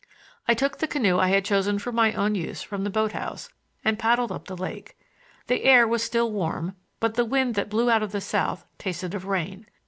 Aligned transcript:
I 0.47 0.55
took 0.55 0.79
the 0.79 0.87
canoe 0.87 1.19
I 1.19 1.27
had 1.27 1.45
chosen 1.45 1.77
for 1.77 1.91
my 1.91 2.11
own 2.13 2.33
use 2.33 2.63
from 2.63 2.83
the 2.83 2.89
boat 2.89 3.11
house 3.11 3.49
and 3.85 3.99
paddled 3.99 4.31
up 4.31 4.45
the 4.47 4.57
lake. 4.57 4.97
The 5.45 5.63
air 5.63 5.87
was 5.87 6.01
still 6.01 6.31
warm, 6.31 6.75
but 6.99 7.13
the 7.13 7.23
wind 7.23 7.53
that 7.53 7.69
blew 7.69 7.91
out 7.91 8.01
of 8.01 8.11
the 8.11 8.19
south 8.19 8.65
tasted 8.79 9.13
of 9.13 9.25
rain. 9.25 9.67